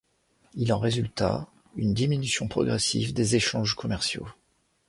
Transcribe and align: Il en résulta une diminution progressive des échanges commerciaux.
Il 0.55 0.73
en 0.73 0.79
résulta 0.79 1.47
une 1.75 1.93
diminution 1.93 2.47
progressive 2.47 3.13
des 3.13 3.35
échanges 3.35 3.75
commerciaux. 3.75 4.25